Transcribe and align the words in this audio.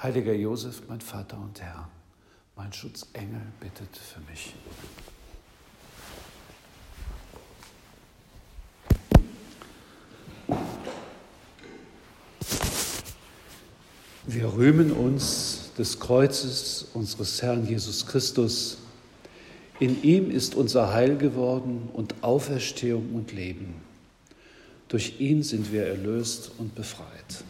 Heiliger 0.00 0.32
Josef, 0.32 0.82
mein 0.88 1.00
Vater 1.00 1.36
und 1.38 1.60
Herr, 1.60 1.88
mein 2.54 2.72
Schutzengel 2.72 3.40
bittet 3.58 3.96
für 3.96 4.20
mich. 4.30 4.54
Wir 14.24 14.54
rühmen 14.54 14.92
uns 14.92 15.72
des 15.76 15.98
Kreuzes 15.98 16.86
unseres 16.94 17.42
Herrn 17.42 17.66
Jesus 17.66 18.06
Christus. 18.06 18.78
In 19.80 20.04
ihm 20.04 20.30
ist 20.30 20.54
unser 20.54 20.92
Heil 20.92 21.16
geworden 21.16 21.88
und 21.92 22.22
Auferstehung 22.22 23.16
und 23.16 23.32
Leben. 23.32 23.74
Durch 24.86 25.18
ihn 25.18 25.42
sind 25.42 25.72
wir 25.72 25.88
erlöst 25.88 26.52
und 26.58 26.76
befreit. 26.76 27.42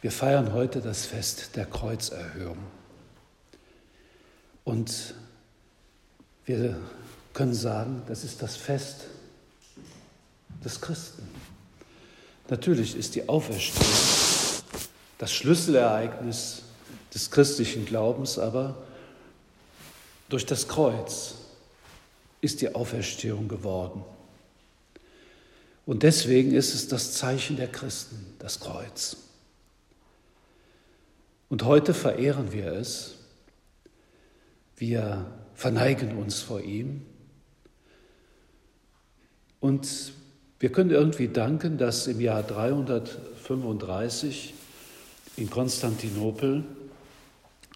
Wir 0.00 0.10
feiern 0.10 0.54
heute 0.54 0.80
das 0.80 1.04
Fest 1.04 1.56
der 1.56 1.66
Kreuzerhöhung. 1.66 2.58
Und 4.64 5.14
wir 6.46 6.80
können 7.34 7.54
sagen, 7.54 8.02
das 8.06 8.24
ist 8.24 8.40
das 8.40 8.56
Fest 8.56 9.06
des 10.64 10.80
Christen. 10.80 11.28
Natürlich 12.48 12.96
ist 12.96 13.14
die 13.14 13.28
Auferstehung 13.28 13.86
das 15.18 15.32
Schlüsselereignis 15.34 16.62
des 17.12 17.30
christlichen 17.30 17.84
Glaubens, 17.84 18.38
aber 18.38 18.82
durch 20.30 20.46
das 20.46 20.66
Kreuz 20.66 21.34
ist 22.40 22.62
die 22.62 22.74
Auferstehung 22.74 23.46
geworden. 23.46 24.02
Und 25.84 26.04
deswegen 26.04 26.54
ist 26.54 26.74
es 26.74 26.88
das 26.88 27.12
Zeichen 27.12 27.56
der 27.56 27.68
Christen, 27.68 28.34
das 28.38 28.60
Kreuz. 28.60 29.18
Und 31.50 31.64
heute 31.64 31.92
verehren 31.94 32.52
wir 32.52 32.72
es. 32.72 33.16
Wir 34.76 35.26
verneigen 35.54 36.16
uns 36.16 36.40
vor 36.40 36.60
ihm. 36.60 37.04
Und 39.58 40.12
wir 40.60 40.70
können 40.70 40.90
irgendwie 40.90 41.26
danken, 41.26 41.76
dass 41.76 42.06
im 42.06 42.20
Jahr 42.20 42.44
335 42.44 44.54
in 45.36 45.50
Konstantinopel 45.50 46.62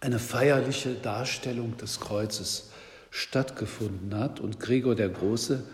eine 0.00 0.20
feierliche 0.20 0.94
Darstellung 0.94 1.76
des 1.76 1.98
Kreuzes 1.98 2.70
stattgefunden 3.10 4.16
hat. 4.16 4.38
Und 4.38 4.60
Gregor 4.60 4.94
der 4.94 5.08
Große 5.08 5.64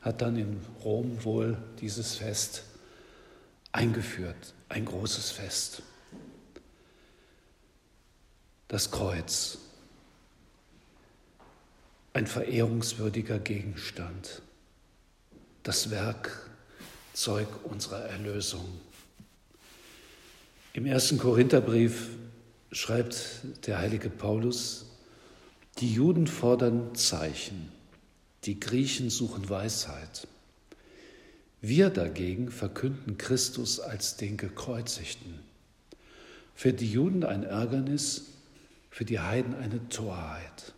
hat 0.00 0.22
dann 0.22 0.36
in 0.36 0.60
Rom 0.84 1.24
wohl 1.24 1.56
dieses 1.80 2.14
Fest 2.14 2.62
eingeführt, 3.72 4.54
ein 4.68 4.84
großes 4.84 5.32
Fest 5.32 5.82
das 8.72 8.90
Kreuz, 8.90 9.58
ein 12.14 12.26
verehrungswürdiger 12.26 13.38
Gegenstand, 13.38 14.40
das 15.62 15.90
Werkzeug 15.90 17.48
unserer 17.64 18.06
Erlösung. 18.06 18.64
Im 20.72 20.86
ersten 20.86 21.18
Korintherbrief 21.18 22.08
schreibt 22.70 23.42
der 23.66 23.76
heilige 23.78 24.08
Paulus, 24.08 24.86
die 25.76 25.92
Juden 25.92 26.26
fordern 26.26 26.94
Zeichen, 26.94 27.70
die 28.44 28.58
Griechen 28.58 29.10
suchen 29.10 29.50
Weisheit. 29.50 30.26
Wir 31.60 31.90
dagegen 31.90 32.50
verkünden 32.50 33.18
Christus 33.18 33.80
als 33.80 34.16
den 34.16 34.38
Gekreuzigten. 34.38 35.40
Für 36.54 36.72
die 36.72 36.90
Juden 36.90 37.22
ein 37.22 37.42
Ärgernis, 37.42 38.32
für 38.92 39.06
die 39.06 39.20
Heiden 39.20 39.54
eine 39.54 39.88
Torheit. 39.88 40.74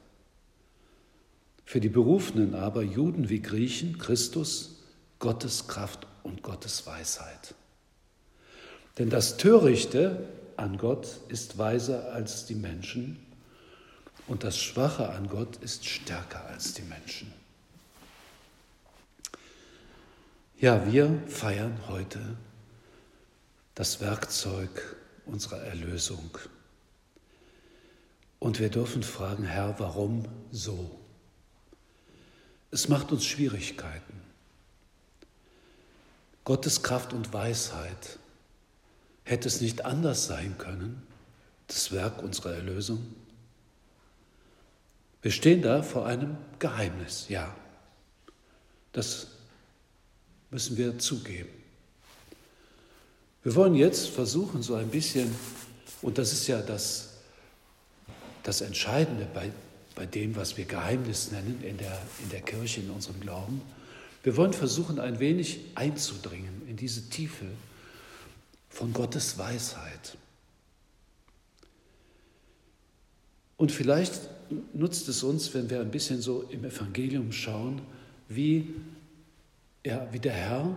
Für 1.64 1.80
die 1.80 1.88
Berufenen 1.88 2.54
aber, 2.54 2.82
Juden 2.82 3.28
wie 3.28 3.42
Griechen, 3.42 3.98
Christus, 3.98 4.76
Gottes 5.18 5.66
Kraft 5.66 6.06
und 6.22 6.42
Gottes 6.42 6.86
Weisheit. 6.86 7.56
Denn 8.98 9.10
das 9.10 9.36
Törichte 9.36 10.28
an 10.56 10.78
Gott 10.78 11.08
ist 11.26 11.58
weiser 11.58 12.12
als 12.12 12.46
die 12.46 12.54
Menschen 12.54 13.18
und 14.28 14.44
das 14.44 14.58
Schwache 14.58 15.08
an 15.08 15.28
Gott 15.28 15.56
ist 15.56 15.84
stärker 15.84 16.46
als 16.46 16.72
die 16.72 16.82
Menschen. 16.82 17.32
Ja, 20.60 20.86
wir 20.90 21.20
feiern 21.26 21.80
heute 21.88 22.20
das 23.74 24.00
Werkzeug 24.00 24.96
unserer 25.26 25.62
Erlösung. 25.62 26.30
Und 28.44 28.60
wir 28.60 28.68
dürfen 28.68 29.02
fragen, 29.02 29.44
Herr, 29.44 29.78
warum 29.78 30.28
so? 30.52 31.00
Es 32.70 32.90
macht 32.90 33.10
uns 33.10 33.24
Schwierigkeiten. 33.24 34.20
Gottes 36.44 36.82
Kraft 36.82 37.14
und 37.14 37.32
Weisheit 37.32 38.18
hätte 39.22 39.48
es 39.48 39.62
nicht 39.62 39.86
anders 39.86 40.26
sein 40.26 40.58
können, 40.58 41.02
das 41.68 41.90
Werk 41.90 42.22
unserer 42.22 42.52
Erlösung? 42.52 43.14
Wir 45.22 45.30
stehen 45.30 45.62
da 45.62 45.82
vor 45.82 46.04
einem 46.04 46.36
Geheimnis, 46.58 47.30
ja. 47.30 47.56
Das 48.92 49.28
müssen 50.50 50.76
wir 50.76 50.98
zugeben. 50.98 51.48
Wir 53.42 53.54
wollen 53.54 53.74
jetzt 53.74 54.08
versuchen, 54.08 54.62
so 54.62 54.74
ein 54.74 54.90
bisschen, 54.90 55.34
und 56.02 56.18
das 56.18 56.34
ist 56.34 56.46
ja 56.46 56.60
das 56.60 57.13
das 58.44 58.60
Entscheidende 58.60 59.26
bei, 59.34 59.50
bei 59.96 60.06
dem, 60.06 60.36
was 60.36 60.56
wir 60.56 60.66
Geheimnis 60.66 61.32
nennen 61.32 61.60
in 61.62 61.76
der, 61.76 62.00
in 62.22 62.30
der 62.30 62.42
Kirche, 62.42 62.80
in 62.80 62.90
unserem 62.90 63.18
Glauben. 63.20 63.60
Wir 64.22 64.36
wollen 64.36 64.52
versuchen, 64.52 65.00
ein 65.00 65.18
wenig 65.18 65.60
einzudringen 65.74 66.62
in 66.68 66.76
diese 66.76 67.08
Tiefe 67.10 67.46
von 68.68 68.92
Gottes 68.92 69.36
Weisheit. 69.38 70.16
Und 73.56 73.72
vielleicht 73.72 74.28
nutzt 74.72 75.08
es 75.08 75.22
uns, 75.22 75.52
wenn 75.54 75.70
wir 75.70 75.80
ein 75.80 75.90
bisschen 75.90 76.20
so 76.20 76.42
im 76.42 76.64
Evangelium 76.64 77.32
schauen, 77.32 77.80
wie, 78.28 78.74
ja, 79.84 80.06
wie 80.12 80.18
der 80.18 80.32
Herr 80.32 80.76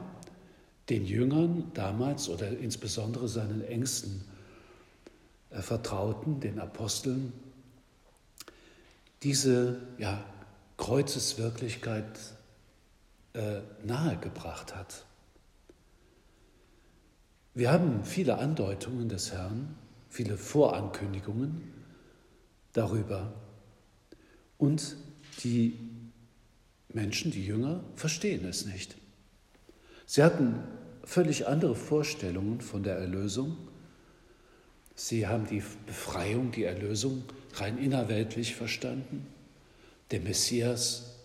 den 0.89 1.05
Jüngern 1.05 1.71
damals 1.73 2.29
oder 2.29 2.49
insbesondere 2.49 3.27
seinen 3.27 3.61
engsten 3.61 4.23
äh, 5.49 5.61
Vertrauten, 5.61 6.39
den 6.39 6.59
Aposteln, 6.59 7.33
diese 9.23 9.81
ja, 9.97 10.23
Kreuzeswirklichkeit 10.77 12.19
äh, 13.33 13.61
nahegebracht 13.83 14.75
hat. 14.75 15.05
Wir 17.53 17.71
haben 17.71 18.03
viele 18.05 18.37
Andeutungen 18.37 19.09
des 19.09 19.31
Herrn, 19.31 19.75
viele 20.09 20.37
Vorankündigungen 20.37 21.73
darüber. 22.73 23.33
Und 24.59 24.95
die 25.43 25.79
Menschen, 26.93 27.31
die 27.31 27.45
Jünger, 27.45 27.83
verstehen 27.95 28.45
es 28.45 28.65
nicht. 28.65 28.95
Sie 30.05 30.23
hatten 30.23 30.63
völlig 31.03 31.47
andere 31.47 31.75
Vorstellungen 31.75 32.61
von 32.61 32.83
der 32.83 32.97
Erlösung. 32.97 33.57
Sie 34.95 35.27
haben 35.27 35.47
die 35.47 35.63
Befreiung, 35.85 36.51
die 36.51 36.63
Erlösung 36.63 37.23
rein 37.55 37.77
innerweltlich 37.77 38.55
verstanden. 38.55 39.27
Der 40.11 40.21
Messias 40.21 41.15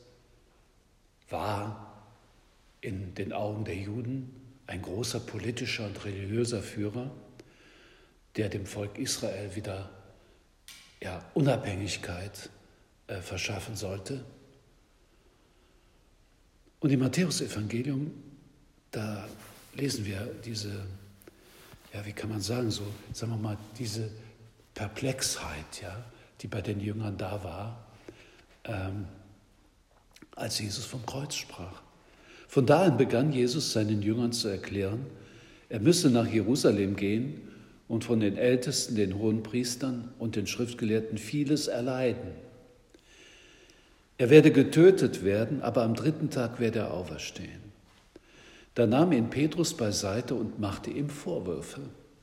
war 1.28 2.04
in 2.80 3.14
den 3.14 3.32
Augen 3.32 3.64
der 3.64 3.76
Juden 3.76 4.34
ein 4.66 4.82
großer 4.82 5.20
politischer 5.20 5.86
und 5.86 6.04
religiöser 6.04 6.62
Führer, 6.62 7.10
der 8.36 8.48
dem 8.48 8.66
Volk 8.66 8.98
Israel 8.98 9.54
wieder 9.54 9.90
ja, 11.00 11.24
Unabhängigkeit 11.34 12.50
äh, 13.06 13.20
verschaffen 13.20 13.76
sollte. 13.76 14.24
Und 16.80 16.90
im 16.90 17.00
Matthäusevangelium, 17.00 18.10
da 18.90 19.28
lesen 19.74 20.04
wir 20.04 20.34
diese 20.44 20.84
ja, 21.92 22.04
wie 22.06 22.12
kann 22.12 22.30
man 22.30 22.40
sagen, 22.40 22.70
so, 22.70 22.84
sagen 23.12 23.32
wir 23.32 23.38
mal, 23.38 23.58
diese 23.78 24.10
Perplexheit, 24.74 25.82
ja, 25.82 26.04
die 26.40 26.48
bei 26.48 26.60
den 26.60 26.80
Jüngern 26.80 27.16
da 27.18 27.44
war, 27.44 27.86
ähm, 28.64 29.06
als 30.34 30.58
Jesus 30.58 30.84
vom 30.84 31.04
Kreuz 31.04 31.34
sprach. 31.34 31.82
Von 32.48 32.66
da 32.66 32.82
an 32.82 32.96
begann 32.96 33.32
Jesus 33.32 33.72
seinen 33.72 34.02
Jüngern 34.02 34.32
zu 34.32 34.48
erklären, 34.48 35.06
er 35.68 35.80
müsse 35.80 36.10
nach 36.10 36.26
Jerusalem 36.26 36.96
gehen 36.96 37.40
und 37.88 38.04
von 38.04 38.20
den 38.20 38.36
Ältesten, 38.36 38.94
den 38.94 39.18
hohen 39.18 39.42
Priestern 39.42 40.12
und 40.18 40.36
den 40.36 40.46
Schriftgelehrten 40.46 41.16
vieles 41.16 41.66
erleiden. 41.66 42.32
Er 44.18 44.30
werde 44.30 44.52
getötet 44.52 45.24
werden, 45.24 45.62
aber 45.62 45.82
am 45.82 45.94
dritten 45.94 46.30
Tag 46.30 46.60
werde 46.60 46.80
er 46.80 46.94
auferstehen. 46.94 47.60
Da 48.74 48.86
nahm 48.86 49.12
ihn 49.12 49.30
Petrus 49.30 49.74
beiseite 49.74 50.34
und 50.34 50.58
machte 50.58 50.90
ihm 50.90 51.08
Vorwürfe. 51.08 51.80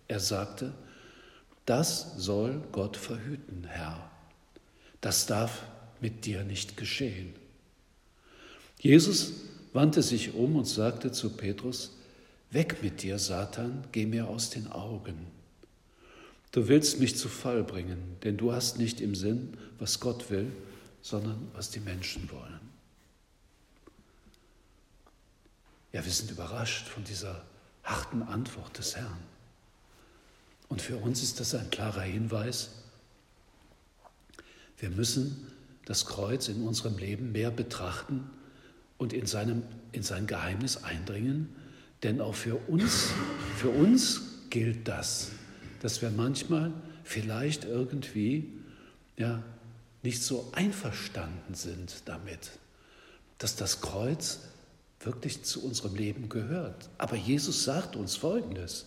Er 0.07 0.19
sagte, 0.19 0.73
das 1.69 2.15
soll 2.17 2.63
Gott 2.71 2.97
verhüten, 2.97 3.63
Herr. 3.63 4.09
Das 5.01 5.27
darf 5.27 5.61
mit 6.01 6.25
dir 6.25 6.43
nicht 6.43 6.77
geschehen. 6.77 7.35
Jesus 8.79 9.33
wandte 9.71 10.01
sich 10.01 10.33
um 10.33 10.55
und 10.55 10.65
sagte 10.65 11.11
zu 11.11 11.29
Petrus, 11.29 11.95
Weg 12.49 12.81
mit 12.81 13.03
dir, 13.03 13.19
Satan, 13.19 13.83
geh 13.91 14.07
mir 14.07 14.27
aus 14.27 14.49
den 14.49 14.71
Augen. 14.71 15.27
Du 16.51 16.67
willst 16.67 16.99
mich 16.99 17.15
zu 17.15 17.29
Fall 17.29 17.63
bringen, 17.63 18.17
denn 18.23 18.37
du 18.37 18.51
hast 18.51 18.79
nicht 18.79 18.99
im 18.99 19.13
Sinn, 19.13 19.55
was 19.77 19.99
Gott 19.99 20.31
will, 20.31 20.51
sondern 21.03 21.51
was 21.53 21.69
die 21.69 21.79
Menschen 21.79 22.31
wollen. 22.31 22.59
Ja, 25.91 26.03
wir 26.03 26.11
sind 26.11 26.31
überrascht 26.31 26.87
von 26.87 27.03
dieser 27.03 27.45
harten 27.83 28.23
Antwort 28.23 28.75
des 28.79 28.95
Herrn. 28.95 29.19
Und 30.69 30.81
für 30.81 30.97
uns 30.97 31.21
ist 31.21 31.39
das 31.39 31.55
ein 31.55 31.69
klarer 31.69 32.01
Hinweis, 32.01 32.69
wir 34.77 34.89
müssen 34.89 35.47
das 35.85 36.05
Kreuz 36.05 36.47
in 36.47 36.65
unserem 36.65 36.97
Leben 36.97 37.31
mehr 37.31 37.51
betrachten 37.51 38.29
und 38.97 39.11
in, 39.11 39.25
seinem, 39.25 39.63
in 39.91 40.03
sein 40.03 40.25
Geheimnis 40.25 40.83
eindringen, 40.83 41.53
denn 42.03 42.21
auch 42.21 42.35
für 42.35 42.55
uns, 42.55 43.09
für 43.57 43.69
uns 43.69 44.21
gilt 44.49 44.87
das, 44.87 45.31
dass 45.81 46.01
wir 46.01 46.11
manchmal 46.11 46.71
vielleicht 47.03 47.65
irgendwie 47.65 48.47
ja, 49.17 49.43
nicht 50.03 50.23
so 50.23 50.49
einverstanden 50.53 51.55
sind 51.55 52.03
damit, 52.05 52.51
dass 53.37 53.55
das 53.55 53.81
Kreuz 53.81 54.39
wirklich 55.01 55.43
zu 55.43 55.63
unserem 55.63 55.95
Leben 55.95 56.29
gehört. 56.29 56.89
Aber 56.97 57.15
Jesus 57.15 57.63
sagt 57.63 57.95
uns 57.95 58.15
Folgendes, 58.15 58.85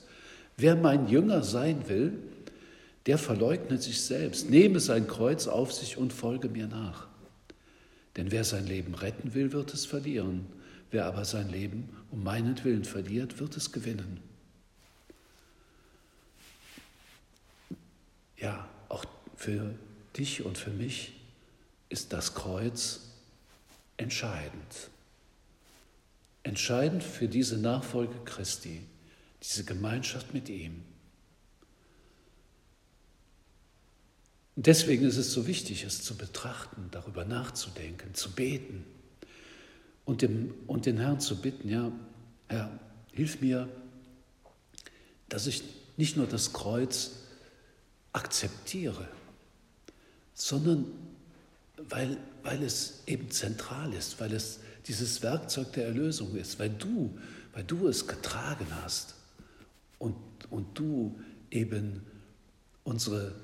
wer 0.56 0.76
mein 0.76 1.08
Jünger 1.08 1.43
sein 1.43 1.88
will, 1.88 2.19
der 3.06 3.19
verleugnet 3.19 3.82
sich 3.82 4.00
selbst, 4.02 4.49
nehme 4.49 4.81
sein 4.81 5.06
Kreuz 5.06 5.46
auf 5.46 5.72
sich 5.72 5.96
und 5.96 6.12
folge 6.12 6.49
mir 6.49 6.69
nach. 6.69 7.08
Denn 8.16 8.31
wer 8.31 8.44
sein 8.44 8.66
Leben 8.66 8.94
retten 8.94 9.34
will, 9.34 9.52
wird 9.52 9.72
es 9.75 9.87
verlieren. 9.87 10.46
Wer 10.90 11.06
aber 11.06 11.25
sein 11.25 11.49
Leben 11.50 11.88
um 12.10 12.22
meinetwillen 12.22 12.84
verliert, 12.84 13.40
wird 13.40 13.56
es 13.56 13.72
gewinnen. 13.72 14.20
Ja, 18.37 18.69
auch 18.88 19.05
für 19.37 19.75
dich 20.16 20.44
und 20.44 20.58
für 20.58 20.70
mich 20.70 21.14
ist 21.88 22.12
das 22.12 22.34
Kreuz 22.34 23.00
entscheidend. 23.96 24.90
Entscheidend 26.43 27.02
für 27.02 27.28
diese 27.28 27.56
Nachfolge 27.56 28.16
Christi, 28.25 28.82
diese 29.43 29.65
Gemeinschaft 29.65 30.33
mit 30.33 30.49
ihm. 30.49 30.83
Und 34.55 34.67
deswegen 34.67 35.05
ist 35.05 35.17
es 35.17 35.33
so 35.33 35.47
wichtig, 35.47 35.85
es 35.85 36.03
zu 36.03 36.17
betrachten, 36.17 36.89
darüber 36.91 37.25
nachzudenken, 37.25 38.15
zu 38.15 38.31
beten 38.33 38.85
und, 40.05 40.23
dem, 40.23 40.55
und 40.67 40.87
den 40.87 40.99
Herrn 40.99 41.21
zu 41.21 41.41
bitten, 41.41 41.69
ja, 41.69 41.91
Herr, 42.49 42.79
hilf 43.12 43.41
mir, 43.41 43.69
dass 45.29 45.47
ich 45.47 45.65
nicht 45.97 46.17
nur 46.17 46.27
das 46.27 46.53
Kreuz 46.53 47.12
akzeptiere, 48.12 49.09
sondern 50.35 50.85
weil, 51.89 52.19
weil 52.43 52.62
es 52.62 53.03
eben 53.06 53.31
zentral 53.31 53.93
ist, 53.94 54.21
weil 54.21 54.33
es 54.35 54.61
dieses 54.87 55.23
Werkzeug 55.23 55.73
der 55.73 55.87
Erlösung 55.87 56.37
ist, 56.37 56.59
weil 56.59 56.71
du, 56.71 57.19
weil 57.55 57.65
du 57.65 57.89
es 57.89 58.06
getragen 58.06 58.67
hast 58.83 59.15
und, 60.02 60.16
und 60.50 60.76
du 60.76 61.20
eben 61.52 62.04
unsere 62.82 63.37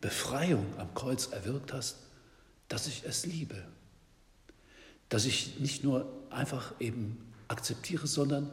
Befreiung 0.00 0.64
am 0.78 0.94
Kreuz 0.94 1.26
erwirkt 1.26 1.74
hast, 1.74 1.98
dass 2.68 2.86
ich 2.86 3.04
es 3.04 3.26
liebe. 3.26 3.62
Dass 5.10 5.26
ich 5.26 5.60
nicht 5.60 5.84
nur 5.84 6.10
einfach 6.30 6.74
eben 6.80 7.32
akzeptiere, 7.48 8.06
sondern 8.06 8.50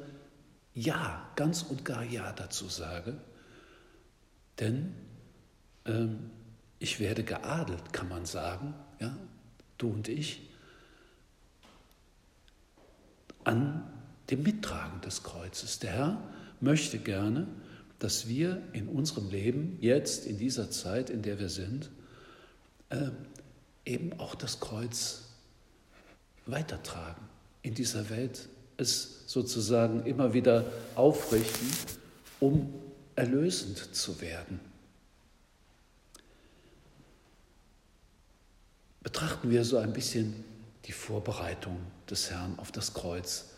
ja, 0.73 1.31
ganz 1.37 1.63
und 1.63 1.85
gar 1.85 2.03
ja 2.03 2.33
dazu 2.33 2.67
sage. 2.67 3.17
Denn 4.59 4.93
ähm, 5.85 6.31
ich 6.79 6.99
werde 6.99 7.23
geadelt, 7.23 7.93
kann 7.93 8.09
man 8.09 8.25
sagen, 8.25 8.73
ja, 8.99 9.15
du 9.77 9.91
und 9.91 10.09
ich, 10.09 10.49
an 13.45 13.89
dem 14.29 14.43
Mittragen 14.43 14.99
des 14.99 15.23
Kreuzes. 15.23 15.79
Der 15.79 15.91
Herr 15.91 16.35
möchte 16.61 16.99
gerne, 16.99 17.47
dass 17.99 18.27
wir 18.27 18.61
in 18.73 18.87
unserem 18.87 19.29
Leben, 19.29 19.77
jetzt 19.81 20.25
in 20.25 20.37
dieser 20.37 20.69
Zeit, 20.69 21.09
in 21.09 21.21
der 21.21 21.39
wir 21.39 21.49
sind, 21.49 21.89
äh, 22.89 23.09
eben 23.85 24.19
auch 24.19 24.35
das 24.35 24.59
Kreuz 24.59 25.23
weitertragen, 26.45 27.21
in 27.61 27.73
dieser 27.73 28.09
Welt 28.09 28.49
es 28.77 29.23
sozusagen 29.27 30.05
immer 30.05 30.33
wieder 30.33 30.65
aufrichten, 30.95 31.71
um 32.39 32.73
erlösend 33.15 33.95
zu 33.95 34.19
werden. 34.21 34.59
Betrachten 39.01 39.49
wir 39.49 39.63
so 39.63 39.77
ein 39.77 39.93
bisschen 39.93 40.43
die 40.85 40.91
Vorbereitung 40.91 41.77
des 42.09 42.29
Herrn 42.29 42.59
auf 42.59 42.71
das 42.71 42.93
Kreuz, 42.93 43.54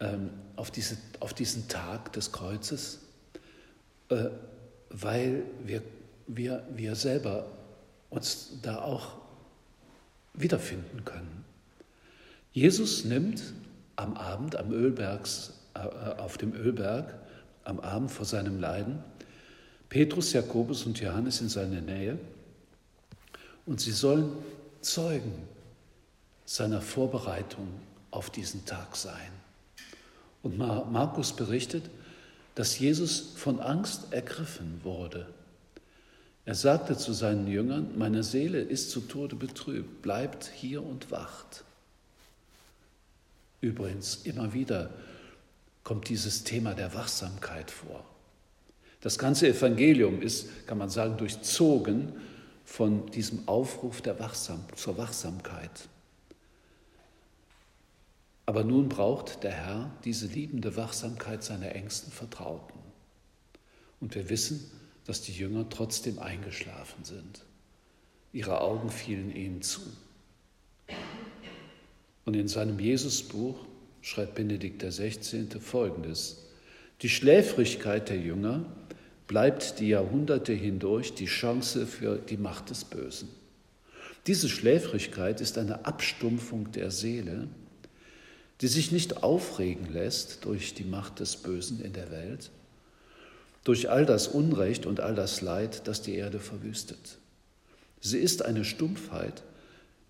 ähm, 0.00 0.30
auf, 0.56 0.70
diese, 0.70 0.96
auf 1.20 1.34
diesen 1.34 1.68
Tag 1.68 2.12
des 2.12 2.32
Kreuzes. 2.32 3.00
Äh, 4.08 4.30
weil 4.90 5.42
wir, 5.64 5.82
wir, 6.26 6.66
wir 6.74 6.94
selber 6.94 7.46
uns 8.10 8.58
da 8.62 8.82
auch 8.82 9.16
wiederfinden 10.34 11.04
können. 11.04 11.44
Jesus 12.52 13.04
nimmt 13.04 13.42
am 13.96 14.16
Abend 14.16 14.56
am 14.56 14.72
Ölbergs, 14.72 15.52
äh, 15.74 15.78
auf 15.78 16.38
dem 16.38 16.54
Ölberg, 16.54 17.14
am 17.64 17.80
Abend 17.80 18.10
vor 18.10 18.24
seinem 18.24 18.60
Leiden, 18.60 19.02
Petrus, 19.88 20.32
Jakobus 20.32 20.86
und 20.86 20.98
Johannes 21.00 21.40
in 21.40 21.48
seine 21.48 21.82
Nähe 21.82 22.18
und 23.66 23.80
sie 23.80 23.92
sollen 23.92 24.32
Zeugen 24.80 25.32
seiner 26.44 26.80
Vorbereitung 26.80 27.68
auf 28.10 28.30
diesen 28.30 28.64
Tag 28.64 28.96
sein. 28.96 29.32
Und 30.42 30.58
Markus 30.58 31.32
berichtet, 31.32 31.84
dass 32.54 32.78
Jesus 32.78 33.32
von 33.36 33.60
Angst 33.60 34.12
ergriffen 34.12 34.80
wurde. 34.82 35.26
Er 36.44 36.54
sagte 36.54 36.96
zu 36.96 37.12
seinen 37.12 37.46
Jüngern, 37.46 37.90
meine 37.96 38.22
Seele 38.22 38.60
ist 38.60 38.90
zu 38.90 39.00
Tode 39.00 39.36
betrübt, 39.36 40.02
bleibt 40.02 40.50
hier 40.54 40.82
und 40.82 41.10
wacht. 41.10 41.64
Übrigens, 43.60 44.20
immer 44.24 44.54
wieder 44.54 44.90
kommt 45.84 46.08
dieses 46.08 46.44
Thema 46.44 46.74
der 46.74 46.94
Wachsamkeit 46.94 47.70
vor. 47.70 48.04
Das 49.00 49.18
ganze 49.18 49.48
Evangelium 49.48 50.22
ist, 50.22 50.66
kann 50.66 50.78
man 50.78 50.90
sagen, 50.90 51.16
durchzogen 51.18 52.12
von 52.64 53.06
diesem 53.10 53.46
Aufruf 53.46 54.00
der 54.00 54.18
Wachsam 54.18 54.64
zur 54.74 54.98
Wachsamkeit. 54.98 55.88
Aber 58.48 58.64
nun 58.64 58.88
braucht 58.88 59.44
der 59.44 59.52
Herr 59.52 59.90
diese 60.04 60.26
liebende 60.26 60.74
Wachsamkeit 60.74 61.44
seiner 61.44 61.74
engsten 61.74 62.10
Vertrauten. 62.10 62.78
Und 64.00 64.14
wir 64.14 64.30
wissen, 64.30 64.70
dass 65.04 65.20
die 65.20 65.32
Jünger 65.32 65.68
trotzdem 65.68 66.18
eingeschlafen 66.18 67.04
sind. 67.04 67.44
Ihre 68.32 68.62
Augen 68.62 68.88
fielen 68.88 69.36
ihnen 69.36 69.60
zu. 69.60 69.82
Und 72.24 72.36
in 72.36 72.48
seinem 72.48 72.80
Jesusbuch 72.80 73.66
schreibt 74.00 74.36
Benedikt 74.36 74.82
XVI. 74.82 75.46
folgendes: 75.60 76.46
Die 77.02 77.10
Schläfrigkeit 77.10 78.08
der 78.08 78.18
Jünger 78.18 78.64
bleibt 79.26 79.78
die 79.78 79.88
Jahrhunderte 79.88 80.54
hindurch 80.54 81.12
die 81.12 81.26
Chance 81.26 81.86
für 81.86 82.16
die 82.16 82.38
Macht 82.38 82.70
des 82.70 82.86
Bösen. 82.86 83.28
Diese 84.26 84.48
Schläfrigkeit 84.48 85.42
ist 85.42 85.58
eine 85.58 85.84
Abstumpfung 85.84 86.72
der 86.72 86.90
Seele, 86.90 87.48
die 88.60 88.68
sich 88.68 88.92
nicht 88.92 89.22
aufregen 89.22 89.92
lässt 89.92 90.44
durch 90.44 90.74
die 90.74 90.84
Macht 90.84 91.20
des 91.20 91.36
Bösen 91.36 91.80
in 91.80 91.92
der 91.92 92.10
Welt. 92.10 92.50
durch 93.64 93.90
all 93.90 94.06
das 94.06 94.28
Unrecht 94.28 94.86
und 94.86 95.00
all 95.00 95.14
das 95.14 95.42
Leid, 95.42 95.86
das 95.86 96.00
die 96.00 96.14
Erde 96.14 96.40
verwüstet. 96.40 97.18
Sie 98.00 98.16
ist 98.16 98.42
eine 98.42 98.64
Stumpfheit, 98.64 99.42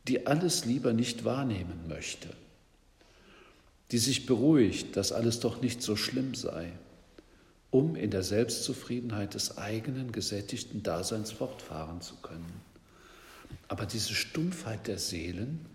die 0.06 0.28
alles 0.28 0.64
lieber 0.64 0.92
nicht 0.92 1.24
wahrnehmen 1.24 1.88
möchte, 1.88 2.28
die 3.90 3.98
sich 3.98 4.26
beruhigt, 4.26 4.96
dass 4.96 5.10
alles 5.10 5.40
doch 5.40 5.60
nicht 5.60 5.82
so 5.82 5.96
schlimm 5.96 6.36
sei, 6.36 6.70
um 7.72 7.96
in 7.96 8.12
der 8.12 8.22
Selbstzufriedenheit 8.22 9.34
des 9.34 9.58
eigenen 9.58 10.12
gesättigten 10.12 10.84
Daseins 10.84 11.32
fortfahren 11.32 12.00
zu 12.00 12.14
können. 12.22 12.60
Aber 13.66 13.86
diese 13.86 14.14
Stumpfheit 14.14 14.86
der 14.86 14.98
Seelen, 14.98 15.66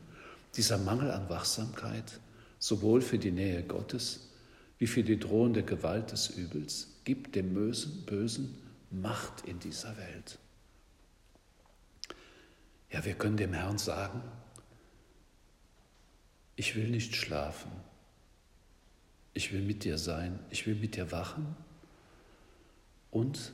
dieser 0.56 0.78
Mangel 0.78 1.12
an 1.12 1.28
Wachsamkeit, 1.28 2.20
sowohl 2.64 3.02
für 3.02 3.20
die 3.20 3.32
Nähe 3.32 3.62
Gottes 3.62 4.30
wie 4.78 4.88
für 4.88 5.04
die 5.04 5.20
drohende 5.20 5.64
Gewalt 5.64 6.14
des 6.14 6.30
Übels, 6.30 6.88
gibt 7.04 7.36
dem 7.36 7.54
Bösen 7.54 8.58
Macht 8.90 9.42
in 9.46 9.60
dieser 9.60 9.98
Welt. 9.98 10.40
Ja, 12.90 13.04
wir 13.04 13.16
können 13.16 13.36
dem 13.36 13.52
Herrn 13.52 13.78
sagen, 13.78 14.22
ich 16.56 16.78
will 16.78 16.88
nicht 16.88 17.18
schlafen, 17.18 17.72
ich 19.34 19.52
will 19.52 19.62
mit 19.62 19.84
dir 19.84 19.98
sein, 19.98 20.40
ich 20.50 20.66
will 20.66 20.76
mit 20.76 20.96
dir 20.96 21.12
wachen. 21.12 21.58
Und 23.12 23.52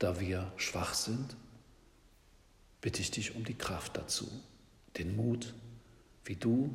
da 0.00 0.18
wir 0.18 0.52
schwach 0.56 0.94
sind, 0.94 1.36
bitte 2.80 3.02
ich 3.02 3.12
dich 3.12 3.36
um 3.36 3.44
die 3.44 3.54
Kraft 3.54 3.96
dazu, 3.96 4.28
den 4.98 5.14
Mut, 5.14 5.54
wie 6.24 6.34
du 6.34 6.74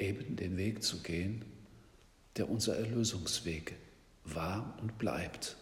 eben 0.00 0.36
den 0.36 0.56
Weg 0.56 0.82
zu 0.82 0.98
gehen, 1.02 1.44
der 2.36 2.48
unser 2.48 2.76
Erlösungsweg 2.76 3.74
war 4.24 4.78
und 4.80 4.98
bleibt. 4.98 5.56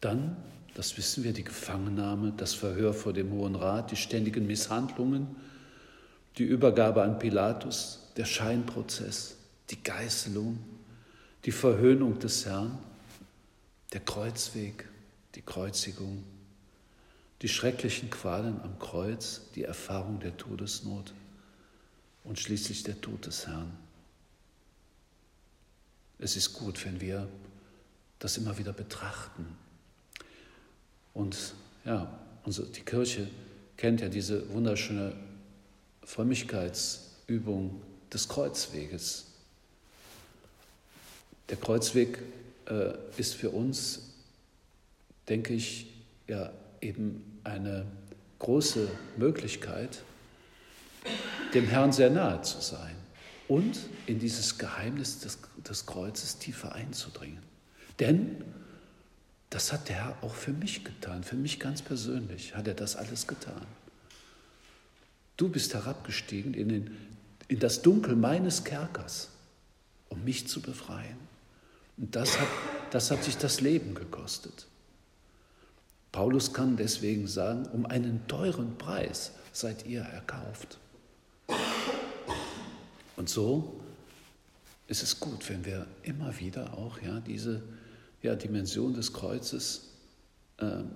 Dann 0.00 0.36
das 0.78 0.96
wissen 0.96 1.24
wir, 1.24 1.32
die 1.32 1.42
Gefangennahme, 1.42 2.32
das 2.36 2.54
Verhör 2.54 2.94
vor 2.94 3.12
dem 3.12 3.32
Hohen 3.32 3.56
Rat, 3.56 3.90
die 3.90 3.96
ständigen 3.96 4.46
Misshandlungen, 4.46 5.26
die 6.36 6.44
Übergabe 6.44 7.02
an 7.02 7.18
Pilatus, 7.18 8.12
der 8.16 8.24
Scheinprozess, 8.24 9.38
die 9.70 9.82
Geißelung, 9.82 10.60
die 11.44 11.50
Verhöhnung 11.50 12.20
des 12.20 12.46
Herrn, 12.46 12.78
der 13.92 14.02
Kreuzweg, 14.02 14.88
die 15.34 15.42
Kreuzigung, 15.42 16.22
die 17.42 17.48
schrecklichen 17.48 18.08
Qualen 18.08 18.60
am 18.62 18.78
Kreuz, 18.78 19.40
die 19.56 19.64
Erfahrung 19.64 20.20
der 20.20 20.36
Todesnot 20.36 21.12
und 22.24 22.38
schließlich 22.38 22.82
der 22.82 23.00
Tod 23.00 23.26
des 23.26 23.46
Herrn. 23.46 23.72
Es 26.18 26.36
ist 26.36 26.52
gut, 26.52 26.84
wenn 26.84 27.00
wir 27.00 27.28
das 28.18 28.36
immer 28.36 28.58
wieder 28.58 28.72
betrachten 28.72 29.56
und 31.14 31.54
ja, 31.84 32.16
unsere, 32.44 32.68
die 32.68 32.82
Kirche 32.82 33.28
kennt 33.76 34.00
ja 34.00 34.08
diese 34.08 34.48
wunderschöne 34.52 35.14
Frömmigkeitsübung 36.04 37.82
des 38.12 38.28
Kreuzweges. 38.28 39.26
Der 41.48 41.56
Kreuzweg 41.56 42.20
äh, 42.66 42.92
ist 43.16 43.34
für 43.34 43.50
uns, 43.50 44.00
denke 45.28 45.54
ich, 45.54 45.86
ja 46.26 46.52
eben 46.80 47.40
eine 47.42 47.86
große 48.38 48.88
Möglichkeit, 49.16 50.02
dem 51.54 51.66
Herrn 51.66 51.92
sehr 51.92 52.10
nahe 52.10 52.42
zu 52.42 52.60
sein 52.60 52.94
und 53.48 53.78
in 54.06 54.18
dieses 54.18 54.58
Geheimnis 54.58 55.20
des, 55.20 55.38
des 55.68 55.86
Kreuzes 55.86 56.38
tiefer 56.38 56.74
einzudringen. 56.74 57.42
Denn 57.98 58.44
das 59.50 59.72
hat 59.72 59.88
der 59.88 59.96
Herr 59.96 60.16
auch 60.22 60.34
für 60.34 60.52
mich 60.52 60.84
getan, 60.84 61.24
für 61.24 61.36
mich 61.36 61.58
ganz 61.58 61.80
persönlich 61.80 62.54
hat 62.54 62.68
er 62.68 62.74
das 62.74 62.96
alles 62.96 63.26
getan. 63.26 63.66
Du 65.36 65.48
bist 65.48 65.72
herabgestiegen 65.72 66.52
in, 66.52 66.68
den, 66.68 66.96
in 67.48 67.58
das 67.58 67.80
Dunkel 67.80 68.16
meines 68.16 68.64
Kerkers, 68.64 69.28
um 70.08 70.22
mich 70.24 70.48
zu 70.48 70.60
befreien. 70.60 71.16
Und 71.96 72.14
das 72.14 72.38
hat, 72.38 72.48
das 72.90 73.10
hat 73.10 73.24
sich 73.24 73.38
das 73.38 73.60
Leben 73.60 73.94
gekostet. 73.94 74.66
Paulus 76.12 76.52
kann 76.52 76.76
deswegen 76.76 77.26
sagen, 77.26 77.66
um 77.66 77.86
einen 77.86 78.26
teuren 78.28 78.76
Preis 78.78 79.32
seid 79.52 79.86
ihr 79.86 80.02
erkauft. 80.02 80.78
Und 83.18 83.28
so 83.28 83.80
ist 84.86 85.02
es 85.02 85.18
gut, 85.18 85.48
wenn 85.50 85.64
wir 85.64 85.88
immer 86.04 86.38
wieder 86.38 86.78
auch 86.78 87.02
ja, 87.02 87.18
diese 87.18 87.64
ja, 88.22 88.36
Dimension 88.36 88.94
des 88.94 89.12
Kreuzes 89.12 89.88
ähm, 90.60 90.92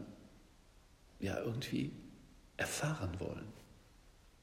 ja, 1.18 1.40
irgendwie 1.40 1.90
erfahren 2.56 3.18
wollen, 3.18 3.44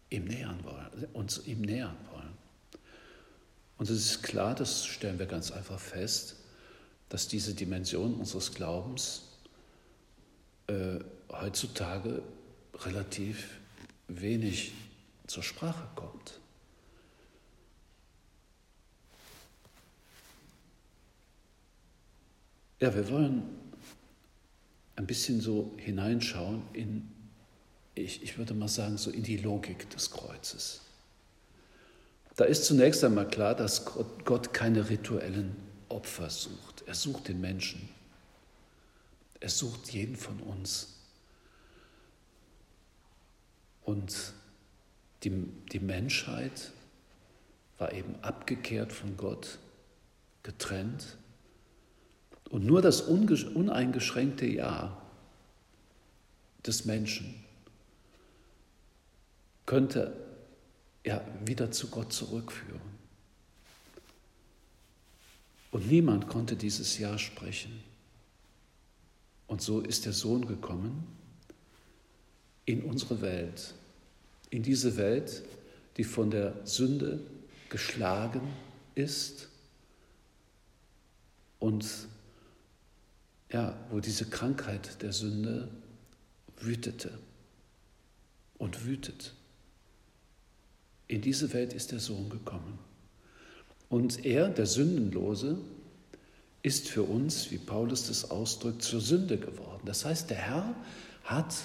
ihm 0.09 0.25
nähern 0.25 0.61
wollen, 0.65 1.07
uns 1.13 1.47
ihm 1.47 1.61
nähern 1.61 1.95
wollen. 2.11 2.33
Und 3.77 3.89
es 3.89 4.11
ist 4.11 4.23
klar, 4.23 4.55
das 4.55 4.85
stellen 4.85 5.17
wir 5.17 5.25
ganz 5.25 5.49
einfach 5.49 5.79
fest, 5.79 6.35
dass 7.07 7.29
diese 7.29 7.53
Dimension 7.53 8.15
unseres 8.15 8.53
Glaubens 8.53 9.21
äh, 10.67 10.99
heutzutage 11.31 12.23
relativ 12.73 13.57
wenig 14.09 14.73
zur 15.27 15.43
Sprache 15.43 15.87
kommt. 15.95 16.41
Ja, 22.79 22.95
wir 22.95 23.09
wollen 23.09 23.43
ein 24.95 25.05
bisschen 25.05 25.41
so 25.41 25.73
hineinschauen 25.77 26.61
in, 26.73 27.09
ich, 27.95 28.23
ich 28.23 28.37
würde 28.37 28.53
mal 28.53 28.67
sagen, 28.67 28.97
so 28.97 29.11
in 29.11 29.23
die 29.23 29.37
Logik 29.37 29.89
des 29.89 30.11
Kreuzes. 30.11 30.81
Da 32.35 32.45
ist 32.45 32.63
zunächst 32.65 33.03
einmal 33.03 33.27
klar, 33.27 33.53
dass 33.53 33.83
Gott 33.85 34.53
keine 34.53 34.89
rituellen 34.89 35.55
Opfer 35.89 36.29
sucht. 36.29 36.83
Er 36.85 36.95
sucht 36.95 37.27
den 37.27 37.41
Menschen. 37.41 37.89
Er 39.41 39.49
sucht 39.49 39.91
jeden 39.91 40.15
von 40.15 40.39
uns. 40.39 40.95
Und 43.83 44.33
die, 45.23 45.31
die 45.71 45.79
Menschheit 45.79 46.71
war 47.77 47.91
eben 47.91 48.15
abgekehrt 48.21 48.93
von 48.93 49.17
Gott, 49.17 49.57
getrennt 50.43 51.17
und 52.49 52.65
nur 52.65 52.81
das 52.81 53.01
uneingeschränkte 53.01 54.45
Ja 54.45 54.99
des 56.65 56.85
Menschen 56.85 57.35
könnte 59.65 60.13
ja 61.05 61.23
wieder 61.45 61.71
zu 61.71 61.87
Gott 61.89 62.11
zurückführen. 62.11 62.81
Und 65.71 65.87
niemand 65.87 66.27
konnte 66.27 66.55
dieses 66.55 66.97
Ja 66.97 67.17
sprechen. 67.19 67.83
Und 69.45 69.61
so 69.61 69.81
ist 69.81 70.05
der 70.05 70.13
Sohn 70.13 70.47
gekommen 70.47 71.07
in 72.65 72.83
unsere 72.83 73.21
Welt, 73.21 73.73
in 74.49 74.63
diese 74.63 74.97
Welt, 74.97 75.43
die 75.97 76.03
von 76.03 76.31
der 76.31 76.65
Sünde 76.65 77.19
geschlagen 77.69 78.41
ist 78.95 79.49
und 81.59 81.85
ja, 83.51 83.75
wo 83.89 83.99
diese 83.99 84.25
Krankheit 84.25 85.01
der 85.01 85.11
Sünde 85.11 85.69
wütete 86.59 87.11
und 88.57 88.85
wütet. 88.85 89.33
In 91.07 91.21
diese 91.21 91.53
Welt 91.53 91.73
ist 91.73 91.91
der 91.91 91.99
Sohn 91.99 92.29
gekommen. 92.29 92.77
Und 93.89 94.25
er, 94.25 94.49
der 94.49 94.67
Sündenlose, 94.67 95.57
ist 96.61 96.89
für 96.89 97.03
uns, 97.03 97.51
wie 97.51 97.57
Paulus 97.57 98.07
das 98.07 98.29
ausdrückt, 98.29 98.83
zur 98.83 99.01
Sünde 99.01 99.37
geworden. 99.37 99.81
Das 99.85 100.05
heißt, 100.05 100.29
der 100.29 100.37
Herr 100.37 100.75
hat, 101.23 101.55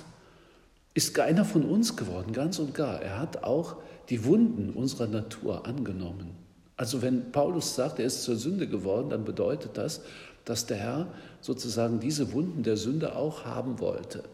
ist 0.95 1.19
einer 1.19 1.45
von 1.45 1.65
uns 1.65 1.97
geworden, 1.97 2.33
ganz 2.33 2.59
und 2.59 2.75
gar. 2.75 3.03
Er 3.03 3.19
hat 3.19 3.43
auch 3.43 3.77
die 4.09 4.25
Wunden 4.25 4.71
unserer 4.71 5.09
Natur 5.09 5.67
angenommen. 5.67 6.31
Also 6.77 7.03
wenn 7.03 7.33
Paulus 7.33 7.75
sagt, 7.75 7.99
er 7.99 8.07
ist 8.07 8.23
zur 8.23 8.37
Sünde 8.37 8.69
geworden, 8.69 9.11
dann 9.11 9.25
bedeutet 9.25 9.77
das, 9.77 10.03
dass 10.45 10.67
der 10.67 10.77
Herr 10.77 11.07
sozusagen 11.41 12.01
diese 12.01 12.33
Wunden 12.33 12.63
der 12.63 12.77
Sünde 12.77 13.17
auch 13.17 13.45
haben 13.45 13.79
wollte, 13.79 14.25